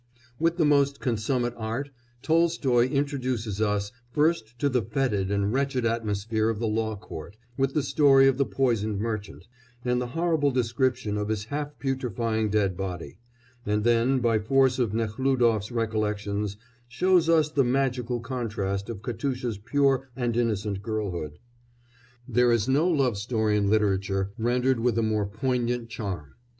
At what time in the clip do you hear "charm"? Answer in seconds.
25.89-26.33